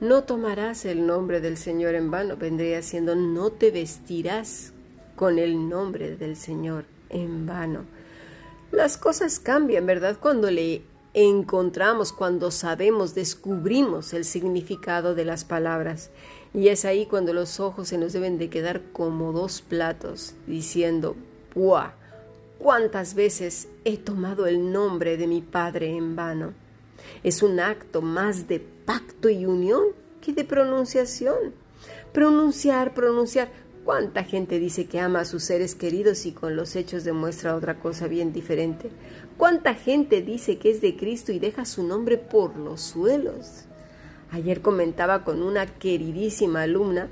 No 0.00 0.24
tomarás 0.24 0.84
el 0.84 1.06
nombre 1.06 1.40
del 1.40 1.56
Señor 1.56 1.94
en 1.94 2.10
vano, 2.10 2.36
vendría 2.36 2.82
siendo 2.82 3.14
no 3.14 3.50
te 3.50 3.70
vestirás 3.70 4.72
con 5.14 5.38
el 5.38 5.68
nombre 5.68 6.16
del 6.16 6.36
Señor 6.36 6.84
en 7.10 7.46
vano. 7.46 7.84
Las 8.72 8.98
cosas 8.98 9.38
cambian, 9.38 9.86
¿verdad? 9.86 10.18
Cuando 10.20 10.50
le 10.50 10.82
encontramos, 11.14 12.12
cuando 12.12 12.50
sabemos, 12.50 13.14
descubrimos 13.14 14.12
el 14.14 14.24
significado 14.24 15.14
de 15.14 15.24
las 15.24 15.44
palabras. 15.44 16.10
Y 16.52 16.68
es 16.68 16.84
ahí 16.84 17.06
cuando 17.06 17.32
los 17.32 17.60
ojos 17.60 17.88
se 17.88 17.98
nos 17.98 18.12
deben 18.12 18.36
de 18.36 18.50
quedar 18.50 18.82
como 18.92 19.32
dos 19.32 19.62
platos, 19.62 20.34
diciendo, 20.48 21.14
¡buah! 21.54 21.92
¿Cuántas 22.58 23.14
veces 23.14 23.68
he 23.84 23.96
tomado 23.96 24.46
el 24.46 24.72
nombre 24.72 25.16
de 25.16 25.28
mi 25.28 25.40
Padre 25.40 25.96
en 25.96 26.16
vano? 26.16 26.63
Es 27.22 27.42
un 27.42 27.60
acto 27.60 28.02
más 28.02 28.48
de 28.48 28.60
pacto 28.60 29.28
y 29.28 29.46
unión 29.46 29.82
que 30.20 30.32
de 30.32 30.44
pronunciación. 30.44 31.54
Pronunciar, 32.12 32.94
pronunciar. 32.94 33.50
¿Cuánta 33.84 34.24
gente 34.24 34.58
dice 34.58 34.86
que 34.86 34.98
ama 34.98 35.20
a 35.20 35.24
sus 35.26 35.44
seres 35.44 35.74
queridos 35.74 36.24
y 36.24 36.32
con 36.32 36.56
los 36.56 36.74
hechos 36.74 37.04
demuestra 37.04 37.54
otra 37.54 37.78
cosa 37.80 38.08
bien 38.08 38.32
diferente? 38.32 38.90
¿Cuánta 39.36 39.74
gente 39.74 40.22
dice 40.22 40.56
que 40.58 40.70
es 40.70 40.80
de 40.80 40.96
Cristo 40.96 41.32
y 41.32 41.38
deja 41.38 41.66
su 41.66 41.82
nombre 41.82 42.16
por 42.16 42.56
los 42.56 42.80
suelos? 42.80 43.64
Ayer 44.30 44.62
comentaba 44.62 45.22
con 45.22 45.42
una 45.42 45.66
queridísima 45.66 46.62
alumna 46.62 47.08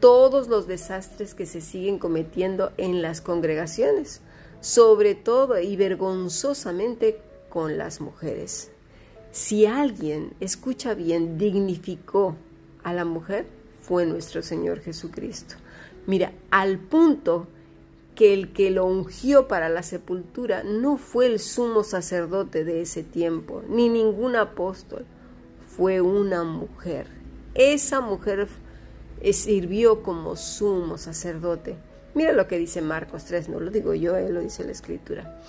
todos 0.00 0.48
los 0.48 0.66
desastres 0.66 1.34
que 1.34 1.46
se 1.46 1.60
siguen 1.60 1.98
cometiendo 1.98 2.72
en 2.76 3.02
las 3.02 3.20
congregaciones, 3.20 4.20
sobre 4.60 5.14
todo 5.14 5.60
y 5.60 5.76
vergonzosamente 5.76 7.20
con 7.48 7.78
las 7.78 8.00
mujeres. 8.00 8.70
Si 9.36 9.66
alguien, 9.66 10.32
escucha 10.40 10.94
bien, 10.94 11.36
dignificó 11.36 12.36
a 12.82 12.94
la 12.94 13.04
mujer, 13.04 13.44
fue 13.82 14.06
nuestro 14.06 14.40
Señor 14.40 14.80
Jesucristo. 14.80 15.56
Mira, 16.06 16.32
al 16.50 16.78
punto 16.78 17.46
que 18.14 18.32
el 18.32 18.54
que 18.54 18.70
lo 18.70 18.86
ungió 18.86 19.46
para 19.46 19.68
la 19.68 19.82
sepultura 19.82 20.62
no 20.64 20.96
fue 20.96 21.26
el 21.26 21.38
sumo 21.38 21.84
sacerdote 21.84 22.64
de 22.64 22.80
ese 22.80 23.02
tiempo, 23.02 23.62
ni 23.68 23.90
ningún 23.90 24.36
apóstol, 24.36 25.04
fue 25.68 26.00
una 26.00 26.42
mujer. 26.42 27.06
Esa 27.52 28.00
mujer 28.00 28.48
sirvió 29.32 30.02
como 30.02 30.36
sumo 30.36 30.96
sacerdote. 30.96 31.76
Mira 32.14 32.32
lo 32.32 32.48
que 32.48 32.56
dice 32.56 32.80
Marcos 32.80 33.26
3, 33.26 33.50
no 33.50 33.60
lo 33.60 33.70
digo 33.70 33.92
yo, 33.92 34.16
él 34.16 34.32
lo 34.32 34.40
dice 34.40 34.64
la 34.64 34.72
escritura. 34.72 35.42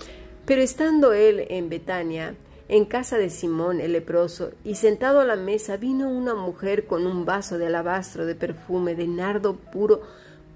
Pero 0.45 0.61
estando 0.61 1.13
él 1.13 1.45
en 1.47 1.69
Betania, 1.69 2.35
en 2.69 2.85
casa 2.85 3.17
de 3.17 3.29
Simón 3.29 3.79
el 3.79 3.93
leproso, 3.93 4.51
y 4.63 4.75
sentado 4.75 5.19
a 5.19 5.25
la 5.25 5.35
mesa 5.35 5.77
vino 5.77 6.09
una 6.09 6.35
mujer 6.35 6.85
con 6.85 7.07
un 7.07 7.25
vaso 7.25 7.57
de 7.57 7.67
alabastro 7.67 8.25
de 8.25 8.35
perfume 8.35 8.95
de 8.95 9.07
nardo 9.07 9.55
puro, 9.55 10.01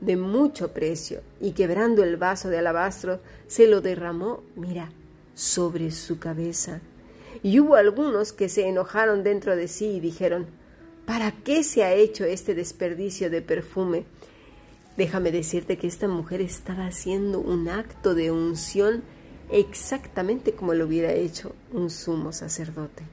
de 0.02 0.18
mucho 0.18 0.74
precio, 0.74 1.22
y 1.40 1.52
quebrando 1.52 2.04
el 2.04 2.18
vaso 2.18 2.50
de 2.50 2.58
alabastro, 2.58 3.20
se 3.48 3.68
lo 3.68 3.82
derramó, 3.82 4.44
mira, 4.56 4.92
sobre 5.36 5.92
su 5.92 6.20
cabeza. 6.20 6.82
Y 7.44 7.60
hubo 7.60 7.76
algunos 7.76 8.34
que 8.34 8.50
se 8.50 8.68
enojaron 8.68 9.24
dentro 9.24 9.56
de 9.56 9.68
sí 9.68 9.86
y 9.86 10.00
dijeron, 10.00 10.48
¿para 11.06 11.32
qué 11.32 11.64
se 11.64 11.84
ha 11.84 11.94
hecho 11.94 12.26
este 12.26 12.56
desperdicio 12.56 13.30
de 13.30 13.42
perfume? 13.42 14.06
Déjame 14.98 15.32
decirte 15.32 15.78
que 15.78 15.88
esta 15.88 16.08
mujer 16.08 16.42
estaba 16.42 16.86
haciendo 16.86 17.40
un 17.40 17.70
acto 17.70 18.14
de 18.14 18.32
unción 18.32 19.04
exactamente 19.52 20.54
como 20.54 20.74
lo 20.74 20.86
hubiera 20.86 21.12
hecho 21.12 21.54
un 21.74 21.90
sumo 21.90 22.32
sacerdote. 22.32 23.04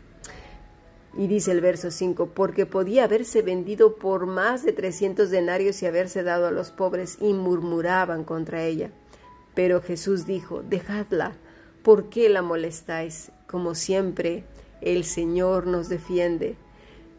Y 1.17 1.27
dice 1.27 1.51
el 1.51 1.61
verso 1.61 1.91
5, 1.91 2.31
porque 2.35 2.67
podía 2.67 3.05
haberse 3.05 3.43
vendido 3.43 3.97
por 3.97 4.27
más 4.27 4.65
de 4.65 4.73
trescientos 4.73 5.31
denarios 5.31 5.83
y 5.83 5.87
haberse 5.87 6.23
dado 6.23 6.47
a 6.47 6.53
los 6.53 6.71
pobres, 6.71 7.19
y 7.21 7.33
murmuraban 7.33 8.25
contra 8.25 8.63
ella. 8.63 8.91
Pero 9.55 9.83
Jesús 9.83 10.27
dijo, 10.27 10.63
dejadla, 10.63 11.33
¿por 11.83 12.09
qué 12.09 12.29
la 12.29 12.43
molestáis? 12.43 13.33
Como 13.49 13.75
siempre, 13.75 14.45
el 14.81 15.05
Señor 15.05 15.67
nos 15.67 15.89
defiende. 15.89 16.57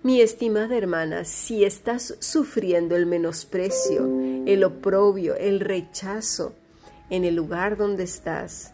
Mi 0.02 0.22
estimada 0.22 0.78
hermana, 0.78 1.26
si 1.26 1.66
estás 1.66 2.16
sufriendo 2.20 2.96
el 2.96 3.06
menosprecio, 3.06 4.08
el 4.46 4.64
oprobio, 4.64 5.36
el 5.36 5.60
rechazo 5.60 6.54
en 7.10 7.26
el 7.26 7.36
lugar 7.36 7.76
donde 7.76 8.04
estás, 8.04 8.74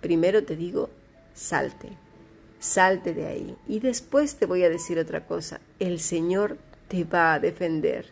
primero 0.00 0.44
te 0.44 0.56
digo, 0.56 0.90
salte 1.34 1.90
salte 2.60 3.14
de 3.14 3.26
ahí. 3.26 3.56
Y 3.66 3.80
después 3.80 4.36
te 4.36 4.46
voy 4.46 4.62
a 4.62 4.70
decir 4.70 4.98
otra 4.98 5.26
cosa, 5.26 5.60
el 5.80 5.98
Señor 5.98 6.58
te 6.86 7.02
va 7.04 7.34
a 7.34 7.40
defender, 7.40 8.06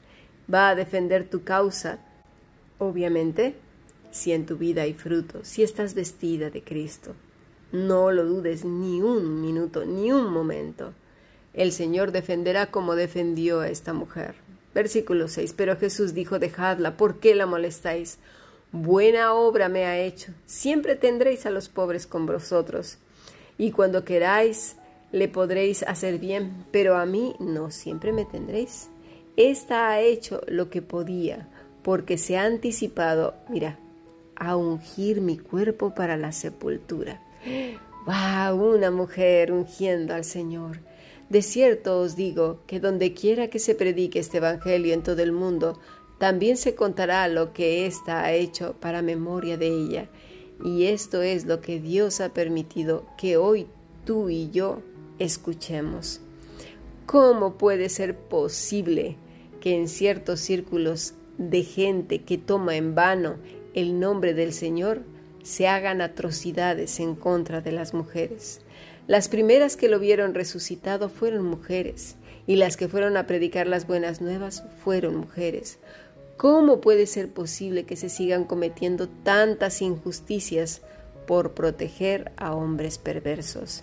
va 0.53 0.71
a 0.71 0.75
defender 0.75 1.29
tu 1.29 1.45
causa. 1.45 1.99
Obviamente, 2.79 3.55
si 4.11 4.33
en 4.33 4.47
tu 4.47 4.57
vida 4.57 4.83
hay 4.83 4.95
fruto, 4.95 5.45
si 5.45 5.63
estás 5.63 5.95
vestida 5.95 6.51
de 6.51 6.63
Cristo, 6.63 7.15
no 7.71 8.11
lo 8.11 8.25
dudes 8.25 8.65
ni 8.65 9.03
un 9.03 9.43
minuto, 9.43 9.85
ni 9.85 10.11
un 10.11 10.33
momento. 10.33 10.95
El 11.53 11.73
Señor 11.73 12.13
defenderá 12.13 12.71
como 12.71 12.95
defendió 12.95 13.61
a 13.61 13.69
esta 13.69 13.93
mujer. 13.93 14.35
Versículo 14.75 15.29
6. 15.29 15.55
Pero 15.57 15.77
Jesús 15.77 16.15
dijo, 16.15 16.39
dejadla, 16.39 16.97
¿por 16.97 17.19
qué 17.19 17.35
la 17.35 17.47
molestáis? 17.47 18.19
Buena 18.73 19.33
obra 19.33 19.69
me 19.69 19.87
ha 19.87 19.99
hecho. 19.99 20.33
Siempre 20.45 20.95
tendréis 20.95 21.47
a 21.47 21.51
los 21.51 21.69
pobres 21.69 22.07
con 22.07 22.27
vosotros 22.27 22.99
y 23.57 23.71
cuando 23.71 24.05
queráis 24.05 24.77
le 25.11 25.29
podréis 25.29 25.83
hacer 25.85 26.19
bien, 26.19 26.67
pero 26.71 26.97
a 26.97 27.07
mí 27.07 27.35
no 27.41 27.71
siempre 27.71 28.13
me 28.13 28.27
tendréis. 28.27 28.91
Esta 29.37 29.89
ha 29.89 30.01
hecho 30.01 30.43
lo 30.49 30.69
que 30.69 30.83
podía, 30.83 31.49
porque 31.83 32.19
se 32.19 32.37
ha 32.37 32.45
anticipado, 32.45 33.35
mira, 33.49 33.79
a 34.37 34.57
ungir 34.57 35.21
mi 35.21 35.39
cuerpo 35.39 35.95
para 35.95 36.17
la 36.17 36.33
sepultura. 36.33 37.23
¡Wow! 38.05 38.75
Una 38.75 38.91
mujer 38.91 39.53
ungiendo 39.53 40.15
al 40.15 40.25
Señor. 40.25 40.81
De 41.29 41.43
cierto 41.43 42.01
os 42.01 42.17
digo 42.17 42.61
que 42.67 42.81
donde 42.81 43.13
quiera 43.13 43.49
que 43.49 43.59
se 43.59 43.75
predique 43.75 44.19
este 44.19 44.39
Evangelio 44.39 44.95
en 44.95 45.03
todo 45.03 45.23
el 45.23 45.33
mundo, 45.33 45.79
también 46.19 46.57
se 46.57 46.75
contará 46.75 47.29
lo 47.29 47.53
que 47.53 47.87
ésta 47.87 48.25
ha 48.25 48.33
hecho 48.33 48.75
para 48.81 49.03
memoria 49.03 49.57
de 49.57 49.69
ella 49.69 50.09
y 50.65 50.87
esto 50.87 51.23
es 51.23 51.47
lo 51.47 51.61
que 51.61 51.81
Dios 51.81 52.21
ha 52.21 52.31
permitido 52.31 53.07
que 53.17 53.37
hoy 53.37 53.67
tú 54.05 54.29
y 54.29 54.51
yo 54.51 54.83
escuchemos. 55.19 56.21
¿Cómo 57.07 57.55
puede 57.55 57.89
ser 57.89 58.17
posible 58.17 59.17
que 59.61 59.77
en 59.77 59.89
ciertos 59.89 60.41
círculos 60.41 61.15
de 61.39 61.63
gente 61.63 62.23
que 62.23 62.39
toma 62.39 62.77
en 62.77 62.95
vano 62.95 63.37
el 63.75 64.01
nombre 64.01 64.35
del 64.35 64.53
Señor 64.53 65.03
se 65.43 65.69
hagan 65.69 66.01
atrocidades 66.01 66.99
en 67.01 67.15
contra 67.15 67.61
de 67.61 67.73
las 67.73 67.95
mujeres? 67.95 68.61
Las 69.07 69.29
primeras 69.29 69.77
que 69.77 69.89
lo 69.89 69.99
vieron 69.99 70.35
resucitado 70.35 71.09
fueron 71.09 71.45
mujeres, 71.45 72.17
y 72.47 72.57
las 72.57 72.77
que 72.77 72.89
fueron 72.89 73.17
a 73.17 73.27
predicar 73.27 73.67
las 73.67 73.87
buenas 73.87 74.21
nuevas 74.21 74.65
fueron 74.83 75.17
mujeres. 75.17 75.79
¿Cómo 76.39 76.81
puede 76.81 77.07
ser 77.07 77.33
posible 77.33 77.83
que 77.83 77.97
se 77.97 78.09
sigan 78.09 78.45
cometiendo 78.45 79.09
tantas 79.09 79.83
injusticias 79.83 80.83
por 81.27 81.53
proteger 81.53 82.31
a 82.37 82.55
hombres 82.55 82.97
perversos? 82.97 83.83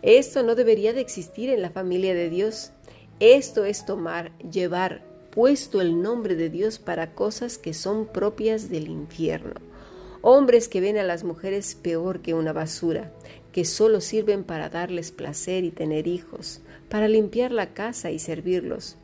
Esto 0.00 0.42
no 0.42 0.54
debería 0.54 0.94
de 0.94 1.02
existir 1.02 1.50
en 1.50 1.60
la 1.60 1.68
familia 1.68 2.14
de 2.14 2.30
Dios. 2.30 2.70
Esto 3.20 3.66
es 3.66 3.84
tomar, 3.84 4.32
llevar 4.38 5.02
puesto 5.30 5.82
el 5.82 6.00
nombre 6.00 6.36
de 6.36 6.48
Dios 6.48 6.78
para 6.78 7.12
cosas 7.14 7.58
que 7.58 7.74
son 7.74 8.06
propias 8.06 8.70
del 8.70 8.88
infierno. 8.88 9.60
Hombres 10.22 10.68
que 10.68 10.80
ven 10.80 10.96
a 10.96 11.02
las 11.02 11.22
mujeres 11.22 11.74
peor 11.74 12.22
que 12.22 12.32
una 12.32 12.54
basura, 12.54 13.12
que 13.52 13.66
solo 13.66 14.00
sirven 14.00 14.42
para 14.42 14.70
darles 14.70 15.12
placer 15.12 15.64
y 15.64 15.70
tener 15.70 16.06
hijos, 16.06 16.62
para 16.88 17.08
limpiar 17.08 17.52
la 17.52 17.74
casa 17.74 18.10
y 18.10 18.18
servirlos. 18.18 18.96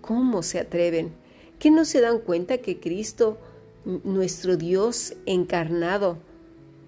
¿Cómo 0.00 0.42
se 0.42 0.58
atreven? 0.58 1.24
¿Que 1.58 1.70
no 1.70 1.84
se 1.84 2.00
dan 2.00 2.18
cuenta 2.18 2.58
que 2.58 2.80
Cristo, 2.80 3.38
nuestro 4.04 4.56
Dios 4.56 5.14
encarnado, 5.26 6.18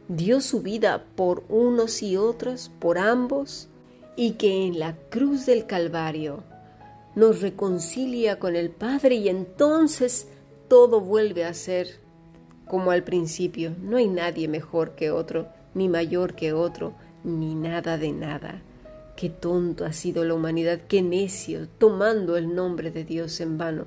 dio 0.09 0.41
su 0.41 0.63
vida 0.63 1.05
por 1.17 1.45
unos 1.49 2.03
y 2.03 2.17
otros, 2.17 2.71
por 2.79 2.99
ambos, 2.99 3.69
y 4.17 4.33
que 4.33 4.67
en 4.67 4.79
la 4.79 4.97
cruz 5.11 5.47
del 5.47 5.67
Calvario 5.67 6.43
nos 7.15 7.41
reconcilia 7.41 8.39
con 8.39 8.57
el 8.57 8.71
Padre 8.71 9.17
y 9.17 9.29
entonces 9.29 10.29
todo 10.69 11.01
vuelve 11.01 11.45
a 11.45 11.55
ser 11.55 12.01
como 12.67 12.91
al 12.91 13.05
principio. 13.05 13.75
No 13.81 13.97
hay 13.97 14.09
nadie 14.09 14.49
mejor 14.49 14.95
que 14.95 15.11
otro, 15.11 15.49
ni 15.75 15.89
mayor 15.89 16.35
que 16.35 16.53
otro, 16.53 16.95
ni 17.25 17.55
nada 17.55 17.99
de 17.99 18.13
nada. 18.13 18.63
Qué 19.17 19.31
tonto 19.31 19.85
ha 19.85 19.93
sido 19.93 20.25
la 20.25 20.35
humanidad, 20.35 20.81
qué 20.89 21.03
necio, 21.03 21.69
tomando 21.79 22.37
el 22.37 22.55
nombre 22.55 22.91
de 22.91 23.05
Dios 23.05 23.41
en 23.41 23.59
vano. 23.59 23.87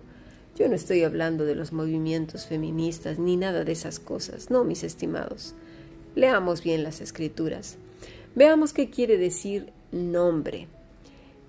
Yo 0.58 0.68
no 0.68 0.76
estoy 0.76 1.04
hablando 1.04 1.46
de 1.46 1.56
los 1.56 1.72
movimientos 1.72 2.46
feministas 2.46 3.20
ni 3.20 3.38
nada 3.38 3.64
de 3.64 3.72
esas 3.72 4.00
cosas, 4.00 4.50
no, 4.50 4.64
mis 4.64 4.84
estimados. 4.84 5.56
Leamos 6.16 6.62
bien 6.62 6.84
las 6.84 7.00
escrituras. 7.00 7.78
Veamos 8.36 8.74
qué 8.74 8.90
quiere 8.90 9.18
decir 9.18 9.72
nombre. 9.92 10.68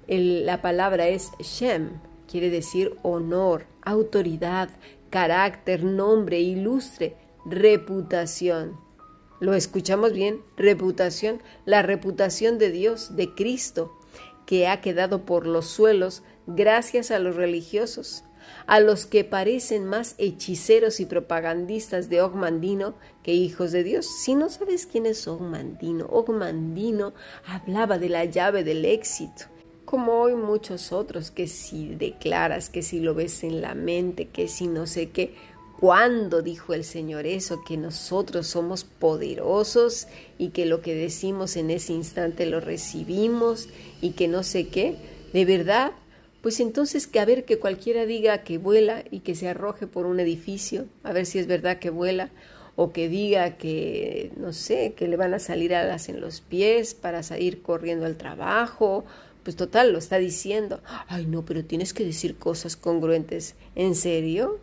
la 0.07 0.63
palabra 0.63 1.09
es 1.09 1.31
Shem, 1.41 1.91
quiere 2.31 2.51
decir 2.51 2.97
honor, 3.03 3.67
autoridad, 3.83 4.71
carácter, 5.11 5.85
nombre, 5.85 6.41
ilustre, 6.41 7.17
reputación. 7.45 8.79
¿Lo 9.41 9.55
escuchamos 9.55 10.13
bien? 10.13 10.41
Reputación, 10.57 11.43
la 11.67 11.83
reputación 11.83 12.59
de 12.59 12.71
Dios, 12.71 13.17
de 13.17 13.35
Cristo, 13.35 13.93
que 14.47 14.69
ha 14.69 14.81
quedado 14.81 15.25
por 15.25 15.47
los 15.47 15.67
suelos 15.67 16.23
gracias 16.47 17.11
a 17.11 17.19
los 17.19 17.37
religiosos, 17.37 18.25
a 18.67 18.81
los 18.81 19.06
que 19.06 19.25
parecen 19.25 19.85
más 19.85 20.15
hechiceros 20.19 21.00
y 21.00 21.06
propagandistas 21.06 22.09
de 22.09 22.23
Ogmandino 22.23 22.94
que 23.23 23.35
hijos 23.35 23.73
de 23.73 23.85
Dios. 23.85 24.06
Si 24.06 24.35
no 24.35 24.49
sabes 24.49 24.87
quién 24.87 25.06
es 25.06 25.27
Ogmandino, 25.29 26.06
Ogmandino 26.06 27.12
hablaba 27.47 27.99
de 27.99 28.09
la 28.09 28.25
llave 28.25 28.65
del 28.65 28.85
éxito, 28.85 29.44
como 29.85 30.21
hoy 30.21 30.35
muchos 30.35 30.93
otros, 30.93 31.31
que 31.31 31.47
si 31.47 31.94
declaras, 31.94 32.71
que 32.71 32.83
si 32.83 33.00
lo 33.00 33.15
ves 33.15 33.44
en 33.44 33.61
la 33.61 33.75
mente, 33.75 34.29
que 34.29 34.49
si 34.49 34.67
no 34.67 34.87
sé 34.87 35.11
qué. 35.11 35.35
¿Cuándo 35.79 36.43
dijo 36.43 36.75
el 36.75 36.85
Señor 36.85 37.27
eso? 37.27 37.65
Que 37.67 37.77
nosotros 37.77 38.47
somos 38.47 38.85
poderosos 38.85 40.06
y 40.39 40.50
que 40.50 40.65
lo 40.65 40.81
que 40.81 40.94
decimos 40.94 41.56
en 41.56 41.71
ese 41.71 41.93
instante 41.93 42.47
lo 42.47 42.61
recibimos 42.61 43.69
y 44.00 44.12
que 44.12 44.29
no 44.29 44.44
sé 44.44 44.69
qué. 44.69 44.97
De 45.33 45.44
verdad, 45.44 45.91
pues 46.43 46.59
entonces 46.59 47.06
que 47.06 47.21
a 47.21 47.25
ver 47.25 47.44
que 47.44 47.59
cualquiera 47.59 48.05
diga 48.05 48.43
que 48.43 48.59
vuela 48.59 49.05
y 49.11 49.21
que 49.21 49.37
se 49.37 49.49
arroje 49.49 49.87
por 49.87 50.06
un 50.06 50.19
edificio, 50.21 50.87
a 51.05 51.12
ver 51.12 51.25
si 51.25 51.39
es 51.39 51.47
verdad 51.47 51.79
que 51.79 51.91
vuela, 51.91 52.31
o 52.75 52.93
que 52.93 53.09
diga 53.09 53.59
que, 53.59 54.33
no 54.37 54.53
sé, 54.53 54.94
que 54.97 55.06
le 55.06 55.17
van 55.17 55.35
a 55.35 55.39
salir 55.39 55.75
alas 55.75 56.09
en 56.09 56.21
los 56.21 56.41
pies 56.41 56.94
para 56.94 57.23
salir 57.23 57.62
corriendo 57.62 58.06
al 58.06 58.17
trabajo, 58.17 59.05
pues 59.44 59.56
total, 59.56 59.93
lo 59.93 59.99
está 59.99 60.19
diciendo. 60.19 60.81
Ay, 61.06 61.27
no, 61.27 61.44
pero 61.44 61.65
tienes 61.65 61.93
que 61.93 62.05
decir 62.05 62.37
cosas 62.37 62.77
congruentes. 62.77 63.55
¿En 63.77 63.94
serio? 63.94 64.59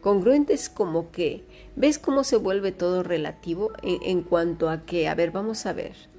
Congruentes 0.00 0.68
como 0.68 1.12
que, 1.12 1.44
¿ves 1.76 1.98
cómo 1.98 2.24
se 2.24 2.36
vuelve 2.36 2.72
todo 2.72 3.02
relativo 3.02 3.72
en, 3.82 4.02
en 4.02 4.22
cuanto 4.22 4.68
a 4.68 4.84
que, 4.84 5.08
a 5.08 5.14
ver, 5.14 5.30
vamos 5.30 5.64
a 5.64 5.72
ver 5.72 6.11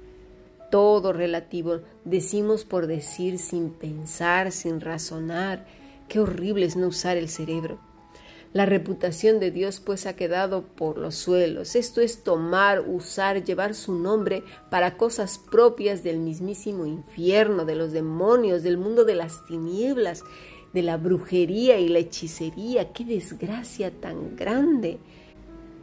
todo 0.74 1.12
relativo, 1.12 1.82
decimos 2.04 2.64
por 2.64 2.88
decir 2.88 3.38
sin 3.38 3.70
pensar, 3.70 4.50
sin 4.50 4.80
razonar. 4.80 5.68
Qué 6.08 6.18
horrible 6.18 6.66
es 6.66 6.74
no 6.74 6.88
usar 6.88 7.16
el 7.16 7.28
cerebro. 7.28 7.78
La 8.52 8.66
reputación 8.66 9.38
de 9.38 9.52
Dios 9.52 9.78
pues 9.78 10.04
ha 10.04 10.16
quedado 10.16 10.62
por 10.62 10.98
los 10.98 11.14
suelos. 11.14 11.76
Esto 11.76 12.00
es 12.00 12.24
tomar, 12.24 12.80
usar, 12.88 13.44
llevar 13.44 13.76
su 13.76 13.94
nombre 13.94 14.42
para 14.68 14.96
cosas 14.96 15.38
propias 15.38 16.02
del 16.02 16.18
mismísimo 16.18 16.86
infierno, 16.86 17.64
de 17.64 17.76
los 17.76 17.92
demonios, 17.92 18.64
del 18.64 18.76
mundo 18.76 19.04
de 19.04 19.14
las 19.14 19.46
tinieblas, 19.46 20.24
de 20.72 20.82
la 20.82 20.96
brujería 20.96 21.78
y 21.78 21.86
la 21.86 22.00
hechicería. 22.00 22.92
¡Qué 22.92 23.04
desgracia 23.04 23.92
tan 23.92 24.34
grande! 24.34 24.98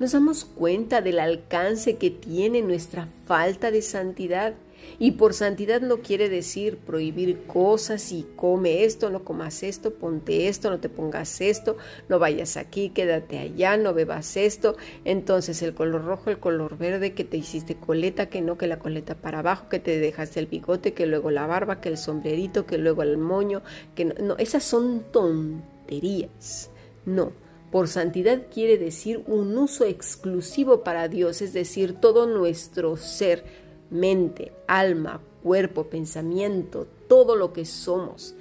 Nos 0.01 0.11
damos 0.11 0.43
cuenta 0.43 0.99
del 0.99 1.19
alcance 1.19 1.95
que 1.95 2.09
tiene 2.09 2.61
nuestra 2.61 3.07
falta 3.25 3.71
de 3.71 3.81
santidad. 3.81 4.53
Y 4.99 5.11
por 5.11 5.33
santidad 5.33 5.81
no 5.81 5.97
quiere 5.97 6.29
decir 6.29 6.77
prohibir 6.77 7.43
cosas 7.47 8.11
y 8.11 8.27
come 8.35 8.83
esto, 8.83 9.09
no 9.09 9.23
comas 9.23 9.63
esto, 9.63 9.93
ponte 9.93 10.47
esto, 10.47 10.69
no 10.69 10.79
te 10.79 10.89
pongas 10.89 11.41
esto, 11.41 11.77
no 12.09 12.19
vayas 12.19 12.57
aquí, 12.57 12.89
quédate 12.89 13.39
allá, 13.39 13.77
no 13.77 13.93
bebas 13.93 14.37
esto. 14.37 14.77
Entonces 15.05 15.61
el 15.61 15.73
color 15.73 16.05
rojo, 16.05 16.29
el 16.29 16.39
color 16.39 16.77
verde, 16.77 17.13
que 17.13 17.23
te 17.23 17.37
hiciste 17.37 17.75
coleta, 17.75 18.27
que 18.27 18.41
no, 18.41 18.57
que 18.57 18.67
la 18.67 18.79
coleta 18.79 19.15
para 19.15 19.39
abajo, 19.39 19.69
que 19.69 19.79
te 19.79 19.99
dejaste 19.99 20.39
el 20.39 20.47
bigote, 20.47 20.93
que 20.93 21.05
luego 21.05 21.31
la 21.31 21.47
barba, 21.47 21.81
que 21.81 21.89
el 21.89 21.97
sombrerito, 21.97 22.65
que 22.65 22.77
luego 22.77 23.03
el 23.03 23.17
moño, 23.17 23.61
que 23.95 24.05
no, 24.05 24.13
no 24.21 24.37
esas 24.37 24.63
son 24.63 25.03
tonterías. 25.11 26.69
No. 27.05 27.31
Por 27.71 27.87
santidad 27.87 28.47
quiere 28.53 28.77
decir 28.77 29.23
un 29.27 29.57
uso 29.57 29.85
exclusivo 29.85 30.83
para 30.83 31.07
Dios, 31.07 31.41
es 31.41 31.53
decir, 31.53 31.93
todo 31.93 32.27
nuestro 32.27 32.97
ser, 32.97 33.45
mente, 33.91 34.51
alma, 34.67 35.21
cuerpo, 35.43 35.85
pensamiento, 35.85 36.87
todo 37.07 37.35
lo 37.35 37.53
que 37.53 37.65
somos, 37.65 38.33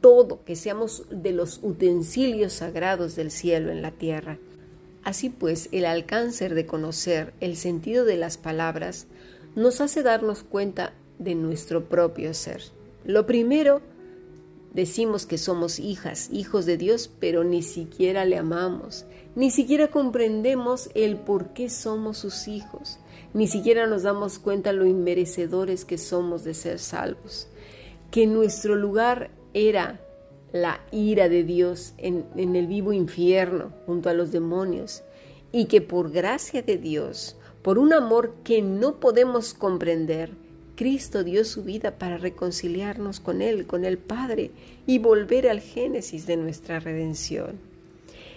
todo, 0.00 0.42
que 0.44 0.56
seamos 0.56 1.04
de 1.10 1.32
los 1.32 1.60
utensilios 1.62 2.54
sagrados 2.54 3.16
del 3.16 3.30
cielo 3.30 3.70
en 3.70 3.82
la 3.82 3.90
tierra. 3.90 4.38
Así 5.02 5.28
pues, 5.28 5.68
el 5.72 5.84
alcance 5.84 6.48
de 6.48 6.66
conocer 6.66 7.34
el 7.40 7.56
sentido 7.56 8.04
de 8.06 8.16
las 8.16 8.38
palabras 8.38 9.06
nos 9.54 9.80
hace 9.80 10.02
darnos 10.02 10.42
cuenta 10.42 10.94
de 11.18 11.34
nuestro 11.34 11.84
propio 11.84 12.32
ser. 12.34 12.62
Lo 13.04 13.26
primero, 13.26 13.82
decimos 14.72 15.26
que 15.26 15.38
somos 15.38 15.78
hijas, 15.78 16.28
hijos 16.32 16.66
de 16.66 16.76
Dios, 16.76 17.10
pero 17.20 17.44
ni 17.44 17.62
siquiera 17.62 18.24
le 18.24 18.38
amamos, 18.38 19.04
ni 19.36 19.50
siquiera 19.50 19.88
comprendemos 19.88 20.90
el 20.94 21.16
por 21.16 21.48
qué 21.54 21.68
somos 21.68 22.18
sus 22.18 22.48
hijos. 22.48 22.98
Ni 23.34 23.48
siquiera 23.48 23.88
nos 23.88 24.04
damos 24.04 24.38
cuenta 24.38 24.72
lo 24.72 24.86
inmerecedores 24.86 25.84
que 25.84 25.98
somos 25.98 26.44
de 26.44 26.54
ser 26.54 26.78
salvos. 26.78 27.48
Que 28.12 28.28
nuestro 28.28 28.76
lugar 28.76 29.30
era 29.54 30.00
la 30.52 30.80
ira 30.92 31.28
de 31.28 31.42
Dios 31.42 31.94
en, 31.98 32.26
el 32.36 32.68
vivo 32.68 32.92
infierno 32.92 33.72
junto 33.86 34.08
a 34.08 34.14
los 34.14 34.30
demonios 34.30 35.02
y 35.50 35.64
que 35.64 35.80
por 35.80 36.12
gracia 36.12 36.62
de 36.62 36.78
Dios, 36.78 37.36
por 37.62 37.76
un 37.76 37.92
amor 37.92 38.36
que 38.44 38.62
no 38.62 39.00
podemos 39.00 39.52
comprender, 39.52 40.30
Cristo 40.76 41.24
dio 41.24 41.44
su 41.44 41.64
vida 41.64 41.98
para 41.98 42.18
reconciliarnos 42.18 43.18
con 43.18 43.42
Él, 43.42 43.66
con 43.66 43.84
el 43.84 43.98
Padre, 43.98 44.52
y 44.86 44.98
volver 44.98 45.48
al 45.48 45.60
génesis 45.60 46.26
de 46.26 46.36
nuestra 46.36 46.78
redención. 46.78 47.58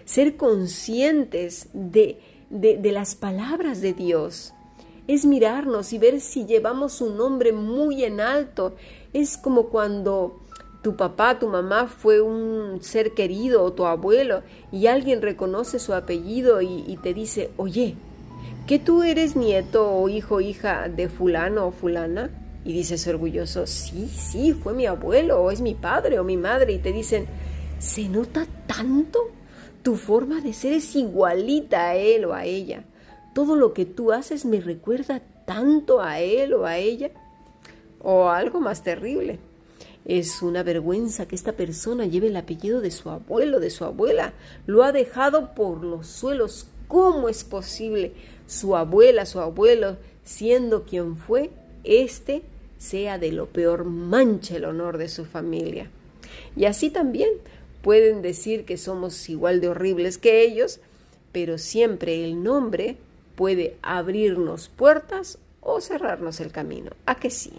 Ser 0.06 0.38
conscientes 0.38 1.70
de, 1.74 2.20
de 2.50 2.92
las 2.92 3.16
palabras 3.16 3.82
de 3.82 3.94
Dios, 3.94 4.54
es 5.08 5.26
mirarnos 5.26 5.94
y 5.94 5.98
ver 5.98 6.20
si 6.20 6.46
llevamos 6.46 7.02
un 7.02 7.18
nombre 7.18 7.54
muy 7.54 8.04
en 8.04 8.20
alto. 8.20 8.76
Es 9.14 9.38
como 9.38 9.68
cuando 9.68 10.42
tu 10.82 10.96
papá, 10.96 11.40
tu 11.40 11.48
mamá 11.48 11.88
fue 11.88 12.22
un 12.22 12.80
ser 12.82 13.14
querido 13.14 13.64
o 13.64 13.74
tu 13.74 13.86
abuelo 13.86 14.44
y 14.72 14.88
alguien 14.88 15.22
reconoce 15.22 15.80
su 15.80 15.94
apellido 15.94 16.62
y, 16.62 16.98
te 17.02 17.14
dice, 17.14 17.52
oye, 17.58 17.96
¿que 18.68 18.80
tú 18.80 19.04
eres 19.04 19.36
nieto 19.36 19.90
o 19.90 20.10
hijo 20.10 20.42
hija 20.42 20.90
de 20.90 21.08
fulano 21.08 21.68
o 21.68 21.72
fulana? 21.72 22.30
Y 22.66 22.74
dices 22.74 23.08
orgulloso, 23.08 23.66
sí, 23.66 24.10
sí, 24.14 24.52
fue 24.52 24.74
mi 24.74 24.86
abuelo 24.86 25.42
o 25.42 25.52
es 25.52 25.62
mi 25.62 25.74
padre 25.74 26.20
o 26.20 26.26
mi 26.26 26.36
madre 26.36 26.74
y 26.74 26.80
te 26.80 26.92
dicen, 26.92 27.28
¿se 27.80 28.10
nota 28.10 28.46
tanto? 28.68 29.20
Tu 29.84 29.96
forma 29.96 30.42
de 30.42 30.52
ser 30.52 30.74
es 30.74 30.96
igualita 30.98 31.90
a 31.90 31.96
él 31.96 32.26
o 32.26 32.34
a 32.34 32.44
ella 32.44 32.84
todo 33.38 33.56
lo 33.56 33.72
que 33.72 33.86
tú 33.86 34.14
haces 34.14 34.46
me 34.46 34.60
recuerda 34.62 35.22
tanto 35.46 36.02
a 36.02 36.20
él 36.20 36.56
o 36.56 36.66
a 36.66 36.80
ella. 36.80 37.12
O 38.02 38.30
algo 38.30 38.60
más 38.60 38.82
terrible. 38.82 39.38
Es 40.06 40.42
una 40.42 40.64
vergüenza 40.64 41.28
que 41.28 41.36
esta 41.36 41.52
persona 41.52 42.08
lleve 42.08 42.30
el 42.30 42.36
apellido 42.36 42.82
de 42.82 42.90
su 42.90 43.12
abuelo, 43.12 43.60
de 43.60 43.70
su 43.70 43.86
abuela. 43.86 44.34
Lo 44.66 44.82
ha 44.82 44.92
dejado 44.92 45.54
por 45.54 45.84
los 45.84 46.08
suelos. 46.08 46.66
¿Cómo 46.88 47.30
es 47.30 47.44
posible? 47.44 48.14
Su 48.48 48.76
abuela, 48.76 49.28
su 49.28 49.40
abuelo, 49.40 49.98
siendo 50.24 50.84
quien 50.86 51.16
fue, 51.16 51.52
este 51.84 52.42
sea 52.80 53.20
de 53.20 53.34
lo 53.34 53.46
peor, 53.46 53.86
mancha 53.86 54.56
el 54.56 54.66
honor 54.66 54.98
de 54.98 55.10
su 55.10 55.26
familia. 55.26 55.92
Y 56.56 56.66
así 56.66 56.90
también 56.90 57.30
pueden 57.84 58.24
decir 58.24 58.66
que 58.66 58.78
somos 58.78 59.30
igual 59.30 59.62
de 59.62 59.68
horribles 59.68 60.18
que 60.18 60.42
ellos, 60.42 60.80
pero 61.32 61.60
siempre 61.60 62.26
el 62.26 62.42
nombre 62.42 62.98
puede 63.38 63.78
abrirnos 63.84 64.68
puertas 64.68 65.38
o 65.62 65.80
cerrarnos 65.80 66.42
el 66.42 66.52
camino. 66.52 66.92
¿A 67.06 67.16
que 67.16 67.30
sí? 67.30 67.54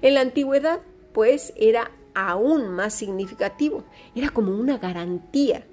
En 0.00 0.14
la 0.14 0.20
antigüedad, 0.20 0.80
pues, 1.12 1.52
era 1.56 1.90
aún 2.14 2.68
más 2.68 2.94
significativo, 2.94 3.84
era 4.14 4.30
como 4.30 4.54
una 4.54 4.78
garantía. 4.78 5.66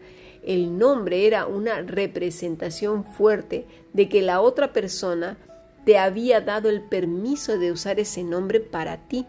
El 0.43 0.79
nombre 0.79 1.27
era 1.27 1.45
una 1.45 1.81
representación 1.81 3.05
fuerte 3.05 3.67
de 3.93 4.09
que 4.09 4.23
la 4.23 4.41
otra 4.41 4.73
persona 4.73 5.37
te 5.85 5.99
había 5.99 6.41
dado 6.41 6.69
el 6.69 6.81
permiso 6.81 7.59
de 7.59 7.71
usar 7.71 7.99
ese 7.99 8.23
nombre 8.23 8.59
para 8.59 8.97
ti. 8.97 9.27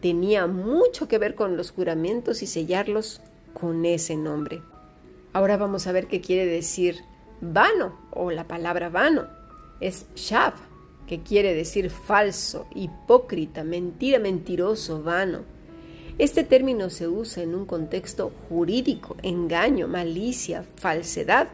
Tenía 0.00 0.46
mucho 0.46 1.08
que 1.08 1.18
ver 1.18 1.34
con 1.34 1.56
los 1.56 1.72
juramentos 1.72 2.42
y 2.42 2.46
sellarlos 2.46 3.20
con 3.52 3.84
ese 3.84 4.14
nombre. 4.16 4.62
Ahora 5.32 5.56
vamos 5.56 5.88
a 5.88 5.92
ver 5.92 6.06
qué 6.06 6.20
quiere 6.20 6.46
decir 6.46 7.00
vano 7.40 7.98
o 8.12 8.30
la 8.30 8.46
palabra 8.46 8.90
vano 8.90 9.39
es 9.80 10.06
shav, 10.14 10.54
que 11.06 11.22
quiere 11.22 11.54
decir 11.54 11.90
falso, 11.90 12.66
hipócrita, 12.74 13.64
mentira, 13.64 14.18
mentiroso, 14.18 15.02
vano. 15.02 15.40
Este 16.18 16.44
término 16.44 16.90
se 16.90 17.08
usa 17.08 17.42
en 17.42 17.54
un 17.54 17.64
contexto 17.66 18.30
jurídico, 18.48 19.16
engaño, 19.22 19.88
malicia, 19.88 20.64
falsedad. 20.76 21.48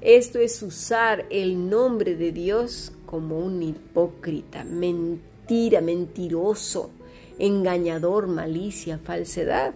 Esto 0.00 0.38
es 0.38 0.62
usar 0.62 1.26
el 1.30 1.70
nombre 1.70 2.16
de 2.16 2.32
Dios 2.32 2.92
como 3.06 3.38
un 3.38 3.62
hipócrita, 3.62 4.64
mentira, 4.64 5.80
mentiroso, 5.80 6.90
engañador, 7.38 8.26
malicia, 8.26 8.98
falsedad. 8.98 9.74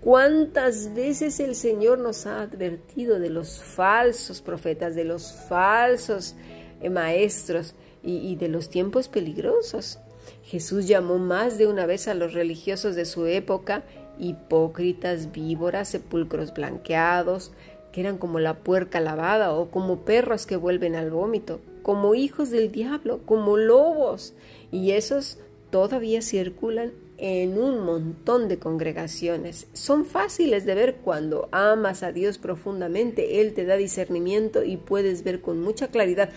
¿Cuántas 0.00 0.92
veces 0.94 1.38
el 1.38 1.54
Señor 1.54 2.00
nos 2.00 2.26
ha 2.26 2.42
advertido 2.42 3.20
de 3.20 3.30
los 3.30 3.62
falsos 3.62 4.42
profetas, 4.42 4.96
de 4.96 5.04
los 5.04 5.32
falsos 5.48 6.34
eh, 6.82 6.90
maestros 6.90 7.74
y, 8.02 8.36
de 8.36 8.48
los 8.48 8.68
tiempos 8.68 9.08
peligrosos? 9.08 9.98
Jesús 10.44 10.86
llamó 10.86 11.18
más 11.18 11.58
de 11.58 11.66
una 11.66 11.86
vez 11.86 12.08
a 12.08 12.14
los 12.14 12.32
religiosos 12.32 12.94
de 12.94 13.04
su 13.04 13.26
época 13.26 13.84
hipócritas, 14.18 15.32
víboras, 15.32 15.88
sepulcros 15.88 16.52
blanqueados, 16.52 17.52
que 17.92 18.00
eran 18.00 18.18
como 18.18 18.38
la 18.38 18.58
puerca 18.58 19.00
lavada 19.00 19.52
o 19.52 19.70
como 19.70 20.00
perros 20.00 20.46
que 20.46 20.56
vuelven 20.56 20.94
al 20.94 21.10
vómito, 21.10 21.60
como 21.82 22.14
hijos 22.14 22.50
del 22.50 22.72
diablo, 22.72 23.20
como 23.24 23.56
lobos. 23.56 24.34
Y 24.70 24.92
esos 24.92 25.38
todavía 25.70 26.22
circulan 26.22 26.92
en 27.18 27.56
un 27.56 27.84
montón 27.84 28.48
de 28.48 28.58
congregaciones. 28.58 29.68
Son 29.74 30.04
fáciles 30.04 30.64
de 30.64 30.74
ver 30.74 30.96
cuando 30.96 31.48
amas 31.52 32.02
a 32.02 32.12
Dios 32.12 32.38
profundamente. 32.38 33.40
Él 33.40 33.54
te 33.54 33.64
da 33.64 33.76
discernimiento 33.76 34.64
y 34.64 34.76
puedes 34.76 35.22
ver 35.22 35.40
con 35.40 35.60
mucha 35.60 35.88
claridad. 35.88 36.30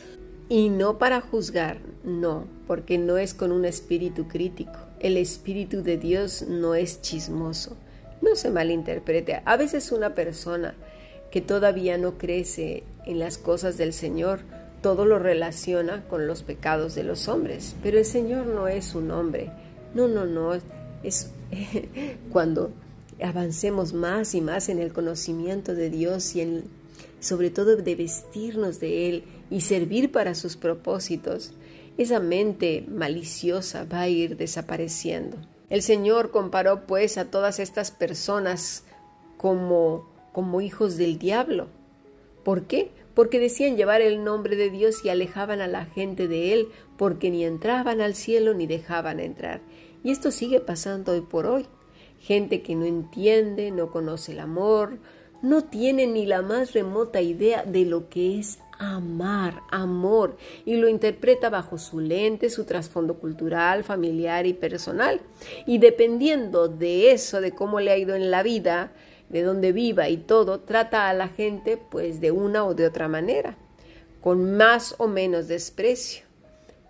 Y 0.47 0.69
no 0.69 0.99
para 0.99 1.21
juzgar, 1.21 1.79
no, 2.03 2.45
porque 2.67 2.97
no 2.97 3.17
es 3.17 3.33
con 3.33 3.51
un 3.51 3.65
espíritu 3.65 4.27
crítico. 4.27 4.77
El 4.99 5.17
espíritu 5.17 5.81
de 5.81 5.97
Dios 5.97 6.45
no 6.47 6.75
es 6.75 7.01
chismoso. 7.01 7.75
No 8.21 8.35
se 8.35 8.51
malinterprete. 8.51 9.41
A 9.45 9.57
veces 9.57 9.91
una 9.91 10.13
persona 10.13 10.75
que 11.31 11.41
todavía 11.41 11.97
no 11.97 12.17
crece 12.17 12.83
en 13.05 13.19
las 13.19 13.37
cosas 13.37 13.77
del 13.77 13.91
Señor, 13.91 14.41
todo 14.81 15.05
lo 15.05 15.17
relaciona 15.17 16.03
con 16.07 16.27
los 16.27 16.43
pecados 16.43 16.93
de 16.93 17.03
los 17.03 17.27
hombres. 17.27 17.75
Pero 17.81 17.97
el 17.97 18.05
Señor 18.05 18.45
no 18.45 18.67
es 18.67 18.93
un 18.93 19.09
hombre. 19.11 19.51
No, 19.95 20.07
no, 20.07 20.25
no. 20.25 20.53
Es 21.03 21.31
cuando 22.31 22.71
avancemos 23.21 23.93
más 23.93 24.35
y 24.35 24.41
más 24.41 24.69
en 24.69 24.79
el 24.79 24.93
conocimiento 24.93 25.73
de 25.73 25.89
Dios 25.89 26.35
y 26.35 26.63
sobre 27.19 27.49
todo 27.49 27.75
de 27.77 27.95
vestirnos 27.95 28.79
de 28.79 29.09
Él 29.09 29.23
y 29.49 29.61
servir 29.61 30.11
para 30.11 30.35
sus 30.35 30.57
propósitos, 30.57 31.53
esa 31.97 32.19
mente 32.19 32.85
maliciosa 32.89 33.85
va 33.85 34.01
a 34.01 34.09
ir 34.09 34.37
desapareciendo. 34.37 35.37
El 35.69 35.81
Señor 35.81 36.31
comparó 36.31 36.85
pues 36.85 37.17
a 37.17 37.31
todas 37.31 37.59
estas 37.59 37.91
personas 37.91 38.83
como, 39.37 40.09
como 40.33 40.61
hijos 40.61 40.97
del 40.97 41.17
diablo. 41.17 41.67
¿Por 42.43 42.63
qué? 42.63 42.91
Porque 43.13 43.39
decían 43.39 43.77
llevar 43.77 44.01
el 44.01 44.23
nombre 44.23 44.55
de 44.55 44.69
Dios 44.69 45.03
y 45.03 45.09
alejaban 45.09 45.61
a 45.61 45.67
la 45.67 45.85
gente 45.85 46.27
de 46.27 46.53
Él, 46.53 46.67
porque 46.97 47.31
ni 47.31 47.45
entraban 47.45 48.01
al 48.01 48.13
cielo 48.13 48.53
ni 48.53 48.67
dejaban 48.67 49.19
entrar. 49.19 49.61
Y 50.03 50.11
esto 50.11 50.31
sigue 50.31 50.59
pasando 50.59 51.13
hoy 51.13 51.21
por 51.21 51.45
hoy. 51.45 51.65
Gente 52.19 52.61
que 52.61 52.75
no 52.75 52.85
entiende, 52.85 53.71
no 53.71 53.89
conoce 53.89 54.33
el 54.33 54.39
amor, 54.39 54.99
no 55.42 55.63
tiene 55.63 56.08
ni 56.08 56.25
la 56.25 56.42
más 56.42 56.74
remota 56.74 57.22
idea 57.22 57.63
de 57.63 57.86
lo 57.86 58.10
que 58.10 58.39
es 58.39 58.60
amar, 58.77 59.62
amor, 59.72 60.38
y 60.65 60.75
lo 60.75 60.89
interpreta 60.89 61.50
bajo 61.50 61.77
su 61.77 62.00
lente, 62.00 62.50
su 62.50 62.65
trasfondo 62.65 63.15
cultural, 63.15 63.84
familiar 63.84 64.46
y 64.46 64.54
personal. 64.54 65.22
Y 65.65 65.77
dependiendo 65.77 66.68
de 66.68 67.12
eso, 67.12 67.42
de 67.42 67.51
cómo 67.51 67.80
le 67.80 67.92
ha 67.92 67.98
ido 67.98 68.15
en 68.15 68.32
la 68.32 68.44
vida, 68.44 68.92
de 69.30 69.44
dónde 69.44 69.72
viva 69.72 70.10
y 70.10 70.18
todo, 70.18 70.60
trata 70.60 71.10
a 71.10 71.13
la 71.13 71.30
gente 71.30 71.77
pues 71.77 72.22
de 72.22 72.32
una 72.32 72.65
o 72.65 72.74
de 72.74 72.86
otra 72.86 73.08
manera, 73.08 73.58
con 74.22 74.56
más 74.58 74.96
o 74.98 75.08
menos 75.08 75.48
desprecio, 75.48 76.25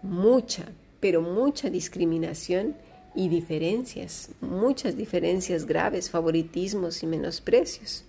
mucha, 0.02 0.66
pero 1.00 1.22
mucha 1.22 1.70
discriminación 1.70 2.76
y 3.16 3.30
diferencias, 3.30 4.30
muchas 4.42 4.98
diferencias 4.98 5.66
graves, 5.66 6.10
favoritismos 6.10 7.02
y 7.04 7.08
menosprecios, 7.08 8.04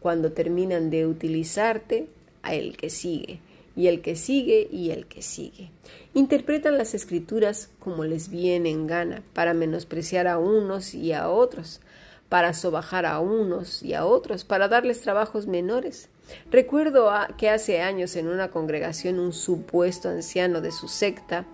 cuando 0.00 0.32
terminan 0.32 0.90
de 0.90 1.06
utilizarte 1.06 2.08
a 2.42 2.54
el 2.54 2.76
que 2.76 2.90
sigue, 2.90 3.40
y 3.76 3.86
el 3.86 4.00
que 4.00 4.16
sigue 4.16 4.68
y 4.72 4.90
el 4.90 5.06
que 5.06 5.22
sigue. 5.22 5.70
Interpretan 6.12 6.78
las 6.78 6.94
escrituras 6.94 7.70
como 7.78 8.04
les 8.04 8.28
viene 8.28 8.70
en 8.70 8.86
gana, 8.86 9.22
para 9.34 9.54
menospreciar 9.54 10.26
a 10.26 10.38
unos 10.38 10.94
y 10.94 11.12
a 11.12 11.28
otros, 11.28 11.80
para 12.28 12.54
sobajar 12.54 13.06
a 13.06 13.20
unos 13.20 13.82
y 13.82 13.94
a 13.94 14.04
otros, 14.04 14.44
para 14.44 14.68
darles 14.68 15.00
trabajos 15.00 15.46
menores. 15.46 16.08
Recuerdo 16.50 17.10
que 17.38 17.48
hace 17.48 17.80
años 17.80 18.16
en 18.16 18.28
una 18.28 18.50
congregación 18.50 19.18
un 19.18 19.32
supuesto 19.32 20.08
anciano 20.08 20.60
de 20.60 20.72
su 20.72 20.88
secta, 20.88 21.46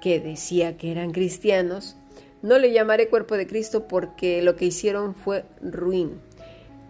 que 0.00 0.20
decía 0.20 0.76
que 0.76 0.92
eran 0.92 1.10
cristianos, 1.10 1.96
no 2.42 2.58
le 2.58 2.72
llamaré 2.72 3.08
cuerpo 3.08 3.36
de 3.36 3.46
Cristo 3.46 3.88
porque 3.88 4.40
lo 4.42 4.56
que 4.56 4.66
hicieron 4.66 5.14
fue 5.14 5.44
ruin. 5.62 6.20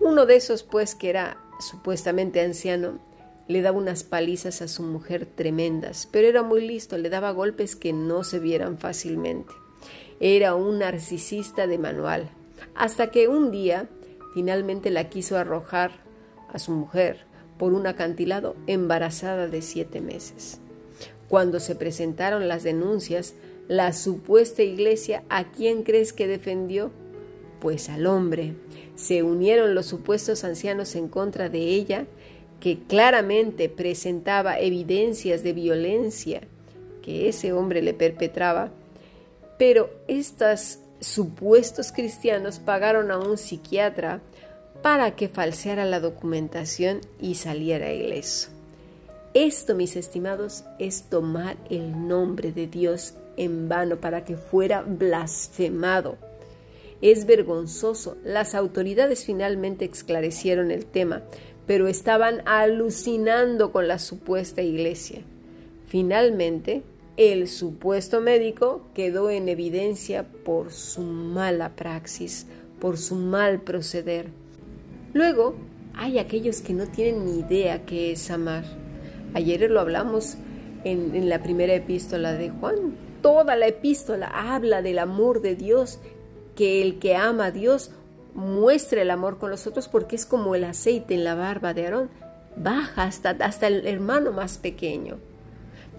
Uno 0.01 0.27
de 0.27 0.37
esos, 0.37 0.63
pues, 0.63 0.95
que 0.95 1.11
era 1.11 1.39
supuestamente 1.59 2.41
anciano, 2.41 2.99
le 3.49 3.63
daba 3.63 3.79
unas 3.79 4.03
palizas 4.03 4.61
a 4.63 4.69
su 4.69 4.83
mujer 4.83 5.27
tremendas, 5.27 6.09
pero 6.11 6.27
era 6.27 6.43
muy 6.43 6.67
listo, 6.67 6.99
le 6.99 7.11
daba 7.11 7.31
golpes 7.31 7.77
que 7.77 7.93
no 7.93 8.25
se 8.25 8.39
vieran 8.39 8.79
fácilmente. 8.79 9.53
Era 10.19 10.55
un 10.55 10.81
narcisista 10.81 11.67
de 11.67 11.79
manual, 11.79 12.31
hasta 12.75 13.11
que 13.11 13.29
un 13.29 13.51
día 13.51 13.89
finalmente 14.35 14.91
la 14.91 15.09
quiso 15.09 15.39
arrojar 15.39 15.93
a 16.53 16.59
su 16.59 16.73
mujer 16.73 17.25
por 17.59 17.73
un 17.73 17.87
acantilado 17.87 18.57
embarazada 18.67 19.47
de 19.47 19.63
siete 19.63 20.01
meses. 20.01 20.61
Cuando 21.29 21.61
se 21.61 21.75
presentaron 21.75 22.49
las 22.49 22.63
denuncias, 22.63 23.35
la 23.69 23.93
supuesta 23.93 24.63
iglesia, 24.63 25.25
¿a 25.29 25.51
quién 25.51 25.83
crees 25.83 26.13
que 26.13 26.27
defendió? 26.27 26.91
Pues 27.61 27.89
al 27.89 28.07
hombre. 28.07 28.55
Se 28.97 29.23
unieron 29.23 29.75
los 29.75 29.87
supuestos 29.87 30.43
ancianos 30.43 30.97
en 30.97 31.09
contra 31.09 31.49
de 31.49 31.61
ella, 31.61 32.07
que 32.61 32.79
claramente 32.79 33.69
presentaba 33.69 34.59
evidencias 34.59 35.43
de 35.43 35.53
violencia 35.53 36.41
que 37.03 37.29
ese 37.29 37.53
hombre 37.53 37.83
le 37.83 37.95
perpetraba. 37.95 38.71
Pero 39.59 39.91
estos 40.09 40.81
supuestos 41.01 41.93
cristianos 41.93 42.59
pagaron 42.59 43.11
a 43.11 43.19
un 43.19 43.39
psiquiatra 43.39 44.21
para 44.83 45.15
que 45.15 45.29
falseara 45.29 45.85
la 45.85 46.01
documentación 46.01 47.01
y 47.21 47.37
saliera 47.37 47.93
ileso. 47.93 48.51
Esto, 49.35 49.75
mis 49.75 49.97
estimados, 49.97 50.65
es 50.79 51.05
tomar 51.05 51.57
el 51.69 52.09
nombre 52.09 52.53
de 52.53 52.67
Dios 52.67 53.15
en 53.37 53.69
vano 53.69 53.97
para 53.97 54.25
que 54.25 54.37
fuera 54.37 54.83
blasfemado. 54.83 56.17
Es 57.03 57.27
vergonzoso. 57.27 58.17
Las 58.25 58.55
autoridades 58.55 59.25
finalmente 59.25 59.85
esclarecieron 59.85 60.71
el 60.71 60.87
tema, 60.87 61.23
pero 61.67 61.89
estaban 61.89 62.43
alucinando 62.47 63.73
con 63.73 63.89
la 63.89 63.99
supuesta 63.99 64.63
iglesia. 64.63 65.23
Finalmente, 65.87 66.83
el 67.17 67.49
supuesto 67.49 68.21
médico 68.21 68.83
quedó 68.95 69.31
en 69.31 69.49
evidencia 69.49 70.27
por 70.45 70.73
su 70.73 71.01
mala 71.01 71.75
praxis, 71.77 72.47
por 72.81 72.99
su 72.99 73.15
mal 73.15 73.63
proceder. 73.63 74.29
Luego, 75.15 75.55
hay 75.95 76.19
aquellos 76.19 76.61
que 76.61 76.75
no 76.75 76.87
tienen 76.87 77.25
ni 77.25 77.41
idea 77.41 77.87
qué 77.87 78.13
es 78.13 78.31
amar. 78.31 78.65
Ayer 79.33 79.71
lo 79.71 79.81
hablamos 79.81 80.37
en, 80.85 81.15
en 81.15 81.29
la 81.29 81.43
primera 81.43 81.75
epístola 81.75 82.35
de 82.35 82.51
Juan, 82.51 82.97
toda 83.23 83.57
la 83.57 83.67
epístola 83.67 84.27
habla 84.27 84.83
del 84.83 84.99
amor 84.99 85.41
de 85.41 85.57
Dios, 85.57 86.01
que 86.57 86.83
el 86.83 86.99
que 86.99 87.15
ama 87.15 87.47
a 87.47 87.51
Dios 87.53 87.93
muestre 88.35 89.03
el 89.03 89.11
amor 89.11 89.39
con 89.39 89.51
los 89.51 89.67
otros 89.67 89.87
porque 89.87 90.17
es 90.17 90.27
como 90.27 90.55
el 90.57 90.65
aceite 90.65 91.15
en 91.15 91.23
la 91.23 91.37
barba 91.37 91.73
de 91.73 91.85
Aarón, 91.85 92.11
baja 92.57 93.05
hasta, 93.05 93.31
hasta 93.31 93.69
el 93.69 93.87
hermano 93.87 94.33
más 94.33 94.59
pequeño. 94.59 95.19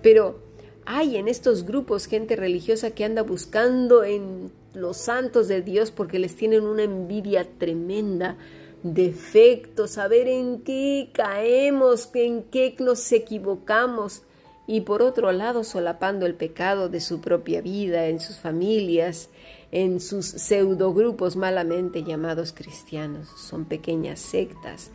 Pero 0.01 0.39
hay 0.85 1.17
en 1.17 1.27
estos 1.27 1.65
grupos 1.65 2.05
gente 2.05 2.35
religiosa 2.35 2.91
que 2.91 3.05
anda 3.05 3.21
buscando 3.21 4.03
en 4.03 4.51
los 4.73 4.97
santos 4.97 5.47
de 5.47 5.61
Dios 5.61 5.91
porque 5.91 6.19
les 6.19 6.35
tienen 6.35 6.63
una 6.63 6.83
envidia 6.83 7.45
tremenda, 7.57 8.37
defectos, 8.83 9.91
saber 9.91 10.27
en 10.27 10.61
qué 10.61 11.09
caemos, 11.13 12.09
en 12.13 12.43
qué 12.43 12.75
nos 12.79 13.11
equivocamos. 13.11 14.21
Y 14.65 14.81
por 14.81 15.01
otro 15.01 15.31
lado 15.31 15.63
solapando 15.63 16.25
el 16.25 16.35
pecado 16.35 16.89
de 16.89 16.99
su 16.99 17.19
propia 17.21 17.61
vida, 17.61 18.07
en 18.07 18.19
sus 18.19 18.37
familias, 18.37 19.29
en 19.71 19.99
sus 19.99 20.25
pseudogrupos 20.25 21.35
malamente 21.35 22.03
llamados 22.03 22.53
cristianos. 22.53 23.27
Son 23.37 23.65
pequeñas 23.65 24.19
sectas. 24.19 24.91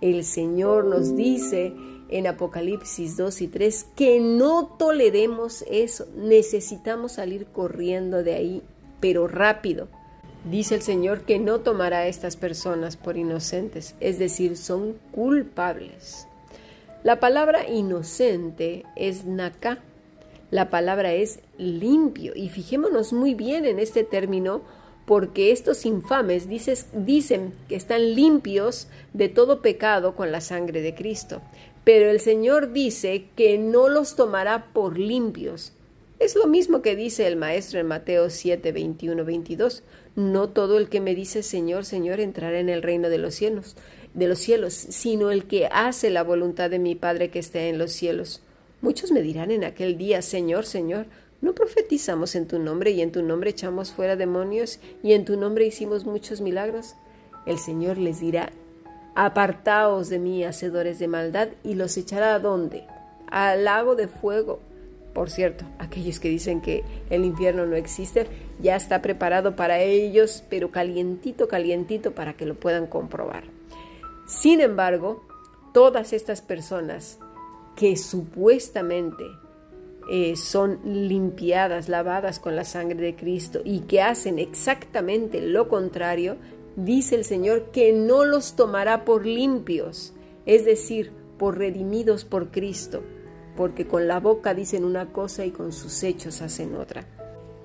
El 0.00 0.24
Señor 0.24 0.84
nos 0.84 1.16
dice 1.16 1.72
en 2.08 2.26
Apocalipsis 2.26 3.16
2 3.16 3.40
y 3.42 3.48
3 3.48 3.86
que 3.96 4.20
no 4.20 4.66
toleremos 4.78 5.64
eso. 5.70 6.06
Necesitamos 6.16 7.12
salir 7.12 7.46
corriendo 7.46 8.22
de 8.22 8.34
ahí, 8.34 8.62
pero 9.00 9.28
rápido. 9.28 9.88
Dice 10.50 10.74
el 10.74 10.82
Señor 10.82 11.22
que 11.22 11.38
no 11.38 11.60
tomará 11.60 12.00
a 12.00 12.06
estas 12.06 12.36
personas 12.36 12.98
por 12.98 13.16
inocentes, 13.16 13.94
es 14.00 14.18
decir, 14.18 14.58
son 14.58 14.96
culpables. 15.10 16.28
La 17.02 17.18
palabra 17.18 17.68
inocente 17.68 18.84
es 18.94 19.24
naka. 19.24 19.78
La 20.50 20.70
palabra 20.70 21.14
es 21.14 21.40
limpio. 21.58 22.32
Y 22.34 22.48
fijémonos 22.48 23.12
muy 23.12 23.34
bien 23.34 23.64
en 23.64 23.78
este 23.78 24.04
término 24.04 24.62
porque 25.06 25.52
estos 25.52 25.84
infames 25.84 26.48
dicen 26.48 27.52
que 27.68 27.76
están 27.76 28.14
limpios 28.14 28.88
de 29.12 29.28
todo 29.28 29.60
pecado 29.60 30.14
con 30.14 30.32
la 30.32 30.40
sangre 30.40 30.80
de 30.80 30.94
Cristo. 30.94 31.42
Pero 31.84 32.08
el 32.10 32.20
Señor 32.20 32.72
dice 32.72 33.26
que 33.36 33.58
no 33.58 33.88
los 33.88 34.16
tomará 34.16 34.72
por 34.72 34.98
limpios. 34.98 35.72
Es 36.18 36.36
lo 36.36 36.46
mismo 36.46 36.80
que 36.80 36.96
dice 36.96 37.26
el 37.26 37.36
Maestro 37.36 37.80
en 37.80 37.86
Mateo 37.86 38.30
7, 38.30 38.72
21, 38.72 39.24
22. 39.24 39.82
No 40.16 40.48
todo 40.48 40.78
el 40.78 40.88
que 40.88 41.00
me 41.00 41.14
dice 41.14 41.42
Señor, 41.42 41.84
Señor 41.84 42.20
entrará 42.20 42.60
en 42.60 42.70
el 42.70 42.82
reino 42.82 43.10
de 43.10 43.18
los 43.18 43.34
cielos, 43.34 43.76
de 44.14 44.28
los 44.28 44.38
cielos, 44.38 44.72
sino 44.72 45.30
el 45.30 45.44
que 45.44 45.66
hace 45.66 46.08
la 46.08 46.22
voluntad 46.22 46.70
de 46.70 46.78
mi 46.78 46.94
Padre 46.94 47.30
que 47.30 47.40
está 47.40 47.64
en 47.64 47.78
los 47.78 47.92
cielos. 47.92 48.40
Muchos 48.84 49.12
me 49.12 49.22
dirán 49.22 49.50
en 49.50 49.64
aquel 49.64 49.96
día, 49.96 50.20
Señor, 50.20 50.66
Señor, 50.66 51.06
¿no 51.40 51.54
profetizamos 51.54 52.34
en 52.34 52.46
tu 52.46 52.58
nombre 52.58 52.90
y 52.90 53.00
en 53.00 53.12
tu 53.12 53.22
nombre 53.22 53.48
echamos 53.48 53.92
fuera 53.92 54.14
demonios 54.14 54.78
y 55.02 55.14
en 55.14 55.24
tu 55.24 55.38
nombre 55.38 55.64
hicimos 55.64 56.04
muchos 56.04 56.42
milagros? 56.42 56.94
El 57.46 57.58
Señor 57.58 57.96
les 57.96 58.20
dirá, 58.20 58.50
Apartaos 59.14 60.10
de 60.10 60.18
mí, 60.18 60.44
hacedores 60.44 60.98
de 60.98 61.08
maldad, 61.08 61.48
y 61.64 61.76
los 61.76 61.96
echará 61.96 62.34
a 62.34 62.40
dónde? 62.40 62.84
Al 63.28 63.64
lago 63.64 63.94
de 63.94 64.06
fuego. 64.06 64.60
Por 65.14 65.30
cierto, 65.30 65.64
aquellos 65.78 66.20
que 66.20 66.28
dicen 66.28 66.60
que 66.60 66.84
el 67.08 67.24
infierno 67.24 67.64
no 67.64 67.76
existe, 67.76 68.26
ya 68.60 68.76
está 68.76 69.00
preparado 69.00 69.56
para 69.56 69.80
ellos, 69.80 70.44
pero 70.50 70.70
calientito, 70.70 71.48
calientito 71.48 72.14
para 72.14 72.34
que 72.34 72.44
lo 72.44 72.54
puedan 72.54 72.86
comprobar. 72.86 73.44
Sin 74.26 74.60
embargo, 74.60 75.24
todas 75.72 76.12
estas 76.12 76.42
personas 76.42 77.18
que 77.76 77.96
supuestamente 77.96 79.24
eh, 80.10 80.36
son 80.36 80.80
limpiadas, 80.84 81.88
lavadas 81.88 82.38
con 82.38 82.56
la 82.56 82.64
sangre 82.64 83.00
de 83.00 83.16
Cristo 83.16 83.60
y 83.64 83.80
que 83.80 84.02
hacen 84.02 84.38
exactamente 84.38 85.40
lo 85.40 85.68
contrario, 85.68 86.36
dice 86.76 87.14
el 87.14 87.24
Señor 87.24 87.70
que 87.72 87.92
no 87.92 88.24
los 88.24 88.54
tomará 88.54 89.04
por 89.04 89.24
limpios, 89.24 90.12
es 90.44 90.64
decir, 90.64 91.12
por 91.38 91.58
redimidos 91.58 92.24
por 92.24 92.50
Cristo, 92.50 93.02
porque 93.56 93.86
con 93.86 94.06
la 94.06 94.20
boca 94.20 94.52
dicen 94.52 94.84
una 94.84 95.12
cosa 95.12 95.46
y 95.46 95.50
con 95.50 95.72
sus 95.72 96.02
hechos 96.02 96.42
hacen 96.42 96.74
otra. 96.76 97.06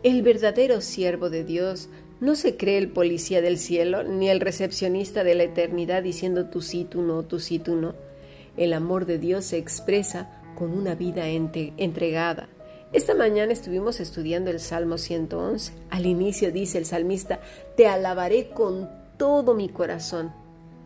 El 0.02 0.22
verdadero 0.22 0.80
siervo 0.80 1.30
de 1.30 1.44
Dios 1.44 1.90
no 2.22 2.36
se 2.36 2.56
cree 2.56 2.78
el 2.78 2.90
policía 2.90 3.42
del 3.42 3.58
cielo, 3.58 4.04
ni 4.04 4.30
el 4.30 4.40
recepcionista 4.40 5.24
de 5.24 5.36
la 5.36 5.44
eternidad 5.44 6.04
diciendo 6.04 6.46
tú 6.50 6.62
sí, 6.62 6.86
tú 6.90 7.02
no, 7.02 7.24
tú 7.24 7.40
sí, 7.40 7.60
tú 7.60 7.76
no. 7.76 7.96
El 8.60 8.74
amor 8.74 9.06
de 9.06 9.20
Dios 9.20 9.46
se 9.46 9.58
expresa 9.58 10.30
con 10.58 10.74
una 10.78 10.94
vida 10.94 11.30
entregada. 11.30 12.50
Esta 12.92 13.16
mañana 13.16 13.54
estuvimos 13.54 14.02
estudiando 14.02 14.52
el 14.52 14.60
Salmo 14.60 14.98
111. 14.98 15.72
Al 15.90 16.06
inicio 16.06 16.52
dice 16.52 16.78
el 16.78 16.86
salmista, 16.86 17.40
te 17.78 17.88
alabaré 17.88 18.50
con 18.50 18.90
todo 19.16 19.54
mi 19.54 19.70
corazón. 19.70 20.34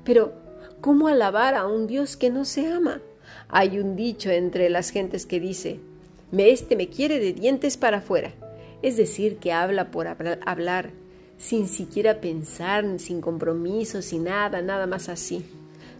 Pero, 0.03 0.33
¿cómo 0.81 1.07
alabar 1.07 1.55
a 1.55 1.65
un 1.65 1.87
Dios 1.87 2.15
que 2.15 2.29
no 2.29 2.45
se 2.45 2.67
ama? 2.67 3.01
Hay 3.49 3.79
un 3.79 3.95
dicho 3.95 4.29
entre 4.29 4.69
las 4.69 4.91
gentes 4.91 5.25
que 5.25 5.39
dice, 5.39 5.79
me 6.29 6.51
este 6.51 6.75
me 6.75 6.89
quiere 6.89 7.19
de 7.19 7.33
dientes 7.33 7.77
para 7.77 7.97
afuera. 7.97 8.33
Es 8.83 8.97
decir, 8.97 9.37
que 9.37 9.51
habla 9.51 9.89
por 9.89 10.07
hablar, 10.45 10.91
sin 11.39 11.67
siquiera 11.67 12.21
pensar, 12.21 12.85
sin 12.99 13.19
compromiso, 13.19 14.03
sin 14.03 14.25
nada, 14.25 14.61
nada 14.61 14.85
más 14.85 15.09
así. 15.09 15.43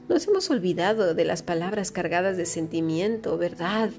Nos 0.09 0.27
hemos 0.27 0.49
olvidado 0.49 1.13
de 1.13 1.23
las 1.23 1.43
palabras 1.43 1.91
cargadas 1.91 2.35
de 2.35 2.45
sentimiento, 2.45 3.37
verdad, 3.37 3.89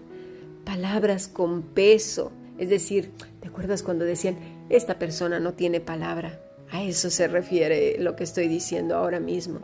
palabras 0.64 1.28
con 1.28 1.62
peso. 1.62 2.30
Es 2.58 2.68
decir, 2.68 3.10
¿te 3.40 3.48
acuerdas 3.48 3.82
cuando 3.82 4.04
decían, 4.04 4.36
esta 4.68 4.98
persona 4.98 5.40
no 5.40 5.54
tiene 5.54 5.80
palabra? 5.80 6.40
A 6.70 6.82
eso 6.82 7.08
se 7.08 7.26
refiere 7.26 7.96
lo 7.98 8.16
que 8.16 8.24
estoy 8.24 8.48
diciendo 8.48 8.96
ahora 8.96 9.18
mismo. 9.18 9.60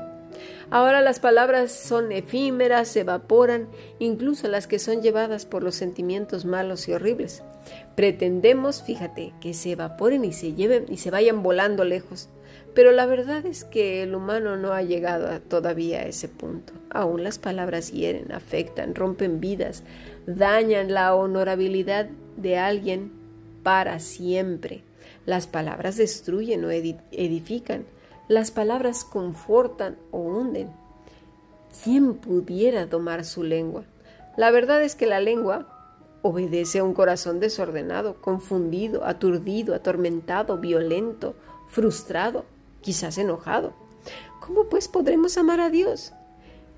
Ahora 0.71 1.03
las 1.03 1.21
palabras 1.21 1.73
son 1.73 2.11
efímeras, 2.11 2.89
se 2.89 3.01
evaporan, 3.01 3.69
incluso 3.99 4.49
las 4.49 4.67
que 4.67 4.79
son 4.79 5.03
llevadas 5.03 5.45
por 5.45 5.63
los 5.63 5.75
sentimientos 5.75 6.47
malos 6.47 6.89
y 6.89 6.93
horribles. 6.93 7.43
Pretendemos, 7.97 8.83
fíjate, 8.83 9.35
que 9.41 9.53
se 9.53 9.73
evaporen 9.73 10.25
y 10.25 10.33
se 10.33 10.55
lleven 10.55 10.87
y 10.89 10.97
se 10.97 11.11
vayan 11.11 11.43
volando 11.43 11.85
lejos. 11.85 12.31
Pero 12.75 12.93
la 12.93 13.07
verdad 13.07 13.45
es 13.47 13.65
que 13.65 14.03
el 14.03 14.15
humano 14.15 14.57
no 14.57 14.73
ha 14.73 14.83
llegado 14.83 15.41
todavía 15.43 16.01
a 16.01 16.05
ese 16.05 16.29
punto. 16.29 16.73
Aún 16.91 17.25
las 17.25 17.39
palabras 17.39 17.91
hieren, 17.91 18.33
afectan, 18.33 18.95
rompen 18.95 19.41
vidas, 19.41 19.83
dañan 20.27 20.95
la 20.95 21.15
honorabilidad 21.15 22.09
de 22.37 22.59
alguien 22.59 23.13
para 23.63 23.99
siempre. 23.99 24.85
Las 25.27 25.47
palabras 25.47 25.97
destruyen 25.97 26.65
o 26.65 26.71
edifican. 26.71 27.85
Las 28.29 28.51
palabras 28.51 29.05
confortan 29.05 29.97
o 30.13 30.21
hunden. 30.21 30.71
¿Quién 31.83 32.15
pudiera 32.15 32.87
domar 32.87 33.25
su 33.25 33.43
lengua? 33.43 33.85
La 34.37 34.51
verdad 34.51 34.83
es 34.83 34.95
que 34.95 35.07
la 35.07 35.21
lengua 35.21 35.77
obedece 36.23 36.79
a 36.79 36.85
un 36.85 36.95
corazón 36.95 37.41
desordenado, 37.41 38.21
confundido, 38.21 39.05
aturdido, 39.05 39.75
atormentado, 39.75 40.59
violento, 40.59 41.35
frustrado, 41.69 42.45
quizás 42.81 43.19
enojado. 43.19 43.73
¿Cómo 44.41 44.65
pues 44.65 44.89
podremos 44.89 45.37
amar 45.39 45.61
a 45.61 45.71
Dios? 45.71 46.13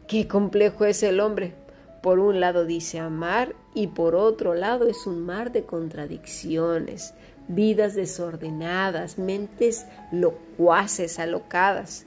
Qué 0.09 0.29
complejo 0.29 0.85
es 0.85 1.03
el 1.03 1.21
hombre. 1.21 1.55
Por 2.03 2.19
un 2.19 2.41
lado 2.41 2.67
dice 2.67 2.99
amar 2.99 3.55
y 3.75 3.87
por 3.87 4.17
otro 4.17 4.55
lado 4.55 4.89
es 4.89 5.07
un 5.07 5.25
mar 5.25 5.53
de 5.53 5.65
contradicciones, 5.65 7.15
vidas 7.47 7.95
desordenadas, 7.95 9.19
mentes 9.19 9.87
locuaces, 10.11 11.19
alocadas. 11.19 12.07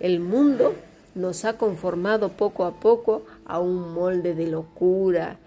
El 0.00 0.20
mundo 0.20 0.74
nos 1.14 1.44
ha 1.44 1.58
conformado 1.58 2.30
poco 2.30 2.64
a 2.64 2.80
poco 2.80 3.24
a 3.44 3.58
un 3.58 3.92
molde 3.92 4.34
de 4.34 4.46
locura, 4.46 5.38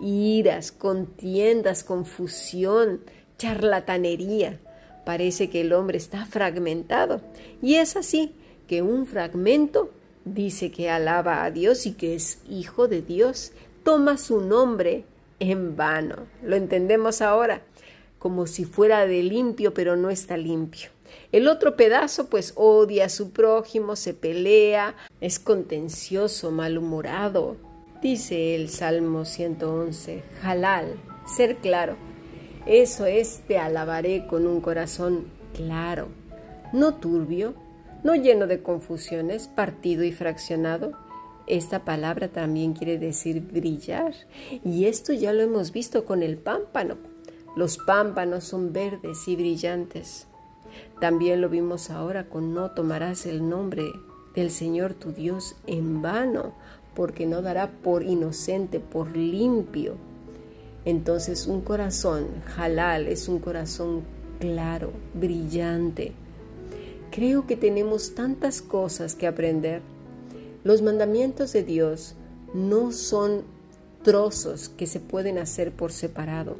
iras, 0.00 0.72
contiendas, 0.72 1.84
confusión, 1.84 3.00
charlatanería. 3.38 4.58
Parece 5.06 5.48
que 5.48 5.62
el 5.62 5.72
hombre 5.72 5.96
está 5.96 6.26
fragmentado 6.26 7.22
y 7.62 7.76
es 7.76 7.96
así 7.96 8.34
que 8.68 8.82
un 8.82 9.06
fragmento 9.06 9.90
dice 10.26 10.70
que 10.70 10.90
alaba 10.90 11.44
a 11.44 11.50
Dios 11.50 11.86
y 11.86 11.92
que 11.92 12.14
es 12.14 12.42
hijo 12.46 12.88
de 12.88 13.00
Dios, 13.00 13.52
toma 13.84 14.18
su 14.18 14.42
nombre 14.42 15.04
en 15.40 15.76
vano. 15.76 16.26
¿Lo 16.42 16.56
entendemos 16.56 17.22
ahora? 17.22 17.62
como 18.26 18.48
si 18.48 18.64
fuera 18.64 19.06
de 19.06 19.22
limpio, 19.22 19.72
pero 19.72 19.94
no 19.94 20.10
está 20.10 20.36
limpio. 20.36 20.90
El 21.30 21.46
otro 21.46 21.76
pedazo 21.76 22.26
pues 22.28 22.52
odia 22.56 23.04
a 23.04 23.08
su 23.08 23.30
prójimo, 23.30 23.94
se 23.94 24.14
pelea, 24.14 24.96
es 25.20 25.38
contencioso, 25.38 26.50
malhumorado. 26.50 27.56
Dice 28.02 28.56
el 28.56 28.68
Salmo 28.68 29.24
111, 29.24 30.24
halal, 30.42 30.96
ser 31.24 31.58
claro. 31.58 31.96
Eso 32.66 33.06
es, 33.06 33.42
te 33.46 33.58
alabaré 33.58 34.26
con 34.26 34.46
un 34.46 34.60
corazón 34.60 35.26
claro, 35.54 36.08
no 36.72 36.94
turbio, 36.94 37.54
no 38.02 38.16
lleno 38.16 38.48
de 38.48 38.60
confusiones, 38.60 39.46
partido 39.46 40.02
y 40.02 40.10
fraccionado. 40.10 40.92
Esta 41.46 41.84
palabra 41.84 42.26
también 42.26 42.72
quiere 42.72 42.98
decir 42.98 43.40
brillar, 43.40 44.14
y 44.64 44.86
esto 44.86 45.12
ya 45.12 45.32
lo 45.32 45.42
hemos 45.42 45.70
visto 45.70 46.04
con 46.04 46.24
el 46.24 46.38
pámpano. 46.38 46.96
Los 47.54 47.78
pámpanos 47.78 48.42
son 48.42 48.72
verdes 48.72 49.28
y 49.28 49.36
brillantes. 49.36 50.26
También 51.00 51.40
lo 51.40 51.48
vimos 51.48 51.90
ahora 51.90 52.28
con 52.28 52.52
no 52.52 52.72
tomarás 52.72 53.26
el 53.26 53.48
nombre 53.48 53.84
del 54.34 54.50
Señor 54.50 54.94
tu 54.94 55.12
Dios 55.12 55.54
en 55.68 56.02
vano, 56.02 56.52
porque 56.96 57.26
no 57.26 57.42
dará 57.42 57.70
por 57.70 58.02
inocente, 58.02 58.80
por 58.80 59.16
limpio. 59.16 59.94
Entonces 60.86 61.46
un 61.46 61.60
corazón 61.60 62.28
halal 62.56 63.06
es 63.08 63.28
un 63.28 63.38
corazón 63.40 64.04
claro, 64.40 64.92
brillante. 65.12 66.14
Creo 67.10 67.46
que 67.46 67.56
tenemos 67.56 68.14
tantas 68.14 68.62
cosas 68.62 69.14
que 69.14 69.26
aprender. 69.26 69.82
Los 70.64 70.80
mandamientos 70.80 71.52
de 71.52 71.62
Dios 71.62 72.14
no 72.54 72.90
son 72.92 73.42
trozos 74.02 74.70
que 74.70 74.86
se 74.86 75.00
pueden 75.00 75.36
hacer 75.36 75.72
por 75.72 75.92
separado 75.92 76.56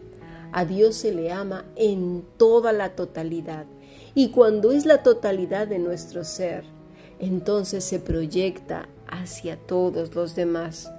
a 0.57 0.65
Dios 0.65 0.97
se 0.97 1.13
le 1.13 1.31
ama 1.33 1.67
en 1.77 2.25
toda 2.39 2.73
la 2.73 2.97
totalidad. 2.97 3.67
Y 4.15 4.31
cuando 4.31 4.73
es 4.73 4.87
la 4.87 5.03
totalidad 5.03 5.67
de 5.67 5.79
nuestro 5.79 6.25
ser, 6.25 6.65
entonces 7.19 7.85
se 7.85 7.99
proyecta 7.99 8.89
hacia 9.07 9.59
todos 9.59 10.15
los 10.15 10.35
demás. 10.35 10.91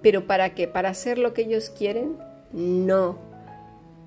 ¿Pero 0.00 0.26
para 0.26 0.54
qué? 0.54 0.66
¿Para 0.66 0.88
hacer 0.88 1.18
lo 1.18 1.34
que 1.34 1.42
ellos 1.42 1.68
quieren? 1.68 2.16
No. 2.52 3.16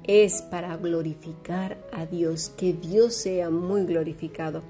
Es 0.04 0.44
para 0.44 0.78
glorificar 0.78 1.78
a 1.92 2.06
Dios, 2.06 2.52
que 2.56 2.74
Dios 2.74 3.16
sea 3.16 3.50
muy 3.50 3.86
glorificado. 3.86 4.62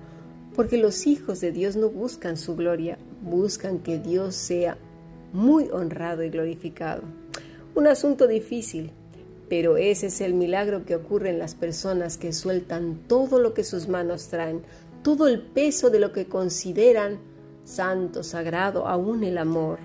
Porque 0.56 0.78
los 0.78 1.08
hijos 1.08 1.42
de 1.42 1.52
Dios 1.52 1.76
no 1.76 1.90
buscan 1.90 2.38
su 2.38 2.56
gloria, 2.56 2.98
buscan 3.22 3.80
que 3.80 4.00
Dios 4.00 4.36
sea 4.36 4.78
muy 5.34 5.70
honrado 5.72 6.24
y 6.24 6.30
glorificado. 6.30 7.02
Un 7.76 7.88
asunto 7.88 8.28
difícil, 8.28 8.92
Pero 9.48 9.78
ese 9.78 10.08
es 10.08 10.22
el 10.22 10.34
milagro 10.34 10.86
que 10.86 10.96
ocurre 10.96 11.30
en 11.30 11.38
las 11.38 11.54
personas 11.54 12.18
que 12.18 12.34
sueltan 12.34 13.02
todo 13.08 13.38
lo 13.40 13.54
que 13.54 13.64
sus 13.64 13.88
manos 13.88 14.28
traen, 14.30 14.64
todo 15.04 15.28
el 15.28 15.40
peso 15.40 15.92
de 15.92 16.00
lo 16.00 16.12
que 16.12 16.26
consideran 16.26 17.20
santo, 17.64 18.24
sagrado, 18.24 18.88
aún 18.88 19.24
el 19.24 19.38
amor, 19.38 19.78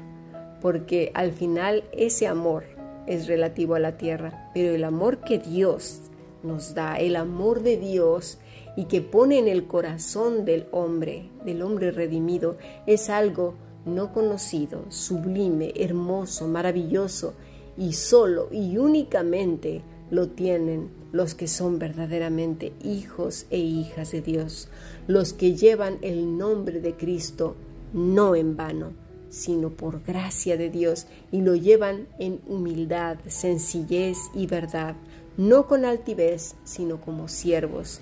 porque 0.62 1.10
al 1.12 1.32
final 1.32 1.84
ese 1.92 2.26
amor 2.26 2.64
es 3.06 3.26
relativo 3.26 3.74
a 3.74 3.80
la 3.80 3.96
tierra, 3.96 4.50
pero 4.54 4.74
el 4.74 4.84
amor 4.84 5.18
que 5.18 5.38
Dios 5.38 6.02
nos 6.42 6.74
da, 6.74 6.96
el 6.96 7.16
amor 7.16 7.62
de 7.62 7.76
Dios 7.76 8.38
y 8.76 8.84
que 8.84 9.00
pone 9.00 9.38
en 9.38 9.48
el 9.48 9.66
corazón 9.66 10.44
del 10.44 10.66
hombre, 10.70 11.28
del 11.44 11.62
hombre 11.62 11.90
redimido, 11.90 12.56
es 12.86 13.10
algo 13.10 13.54
no 13.84 14.12
conocido, 14.12 14.84
sublime, 14.90 15.72
hermoso, 15.76 16.46
maravilloso, 16.46 17.34
y 17.76 17.94
solo 17.94 18.48
y 18.50 18.76
únicamente 18.76 19.82
lo 20.10 20.28
tienen 20.28 20.90
los 21.12 21.34
que 21.34 21.48
son 21.48 21.78
verdaderamente 21.78 22.72
hijos 22.82 23.46
e 23.50 23.58
hijas 23.58 24.12
de 24.12 24.20
Dios, 24.20 24.68
los 25.06 25.32
que 25.32 25.54
llevan 25.54 25.98
el 26.02 26.36
nombre 26.36 26.80
de 26.80 26.94
Cristo 26.94 27.56
no 27.92 28.34
en 28.34 28.56
vano, 28.56 28.92
sino 29.30 29.70
por 29.70 30.02
gracia 30.02 30.56
de 30.56 30.68
Dios, 30.68 31.06
y 31.32 31.40
lo 31.40 31.54
llevan 31.54 32.08
en 32.18 32.40
humildad, 32.46 33.18
sencillez 33.28 34.18
y 34.34 34.46
verdad, 34.46 34.96
no 35.36 35.66
con 35.66 35.84
altivez, 35.84 36.56
sino 36.64 37.00
como 37.00 37.28
siervos. 37.28 38.00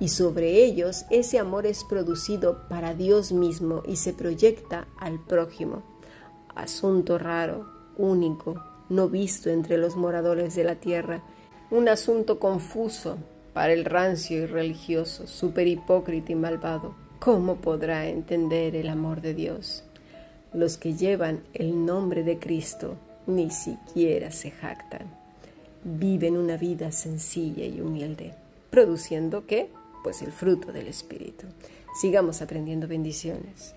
Y 0.00 0.08
sobre 0.08 0.64
ellos 0.64 1.04
ese 1.10 1.38
amor 1.38 1.66
es 1.66 1.84
producido 1.84 2.66
para 2.68 2.94
Dios 2.94 3.32
mismo 3.32 3.82
y 3.86 3.96
se 3.96 4.14
proyecta 4.14 4.88
al 4.98 5.20
prójimo. 5.20 5.82
Asunto 6.54 7.18
raro, 7.18 7.68
único, 7.96 8.62
no 8.88 9.08
visto 9.08 9.50
entre 9.50 9.76
los 9.76 9.96
moradores 9.96 10.54
de 10.54 10.64
la 10.64 10.76
tierra, 10.76 11.22
un 11.70 11.88
asunto 11.88 12.40
confuso 12.40 13.18
para 13.52 13.72
el 13.72 13.84
rancio 13.84 14.42
y 14.42 14.46
religioso, 14.46 15.26
super 15.26 15.66
hipócrita 15.68 16.32
y 16.32 16.34
malvado. 16.34 16.94
¿Cómo 17.18 17.56
podrá 17.56 18.08
entender 18.08 18.74
el 18.74 18.88
amor 18.88 19.20
de 19.20 19.34
Dios? 19.34 19.84
Los 20.52 20.76
que 20.76 20.94
llevan 20.94 21.42
el 21.54 21.86
nombre 21.86 22.24
de 22.24 22.38
Cristo 22.38 22.96
ni 23.26 23.50
siquiera 23.50 24.30
se 24.30 24.50
jactan. 24.50 25.06
Viven 25.84 26.36
una 26.36 26.56
vida 26.56 26.92
sencilla 26.92 27.64
y 27.64 27.80
humilde, 27.80 28.34
produciendo 28.70 29.46
qué? 29.46 29.70
Pues 30.02 30.22
el 30.22 30.32
fruto 30.32 30.72
del 30.72 30.88
Espíritu. 30.88 31.46
Sigamos 32.00 32.42
aprendiendo 32.42 32.88
bendiciones. 32.88 33.74